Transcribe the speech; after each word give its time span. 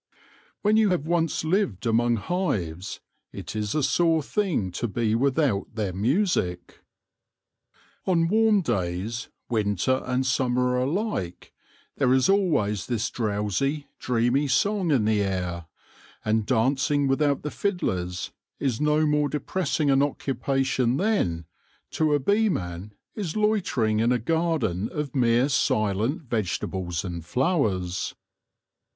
When 0.63 0.77
you 0.77 0.89
have 0.89 1.05
once 1.05 1.43
lived 1.43 1.85
among 1.85 2.15
hives 2.15 3.01
it 3.31 3.55
is 3.55 3.75
a 3.75 3.83
sore 3.83 4.23
thing 4.23 4.71
to 4.71 4.87
be 4.87 5.13
without 5.13 5.75
their 5.75 5.93
music. 5.93 6.79
On 8.07 8.27
warm 8.27 8.61
days, 8.61 9.29
winter 9.47 10.01
and 10.05 10.25
summer 10.25 10.75
alike, 10.75 11.53
there 11.97 12.13
is 12.13 12.29
always 12.29 12.87
this 12.87 13.11
drowsy, 13.11 13.85
dreamy 13.99 14.47
song 14.47 14.89
in 14.89 15.05
the 15.05 15.21
air; 15.21 15.67
and 16.25 16.47
dancing 16.47 17.07
without 17.07 17.43
the 17.43 17.51
fiddlers 17.51 18.31
is 18.57 18.81
no 18.81 19.05
more 19.05 19.29
depressing 19.29 19.91
an 19.91 20.01
occupation 20.01 20.97
than, 20.97 21.45
126 21.91 21.97
THE 21.99 22.03
LORE 22.05 22.15
OF 22.15 22.25
THE 22.25 22.31
HONEY 22.33 22.39
BEE 22.47 22.49
to 22.49 22.49
a 22.55 22.59
beeman, 22.59 22.91
is 23.13 23.35
loitering 23.35 23.99
in 23.99 24.11
a 24.11 24.17
garden 24.17 24.89
of 24.91 25.13
mere 25.15 25.45
4ent 25.45 26.21
vegetables 26.23 27.05
and 27.05 27.23
flowers. 27.23 28.15